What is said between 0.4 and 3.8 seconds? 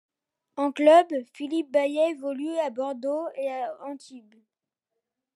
En club, Philippe Baillet évolue à Bordeaux et à